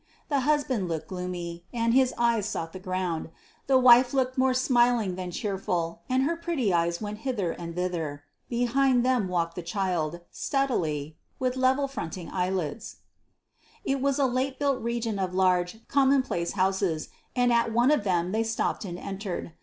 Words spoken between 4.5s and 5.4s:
smiling than